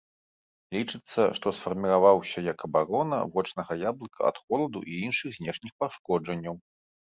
Лічыцца, 0.77 1.21
што 1.39 1.47
сфарміраваўся 1.57 2.39
як 2.49 2.65
абарона 2.69 3.21
вочнага 3.37 3.73
яблыка 3.89 4.19
ад 4.33 4.43
холаду 4.43 4.79
і 4.91 5.01
іншых 5.07 5.29
знешніх 5.41 5.73
пашкоджанняў. 5.87 6.55